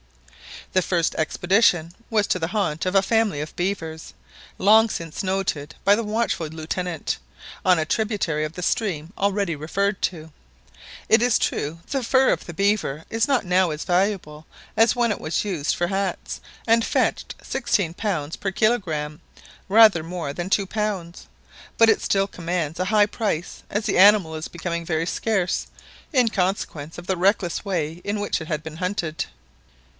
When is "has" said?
28.47-28.61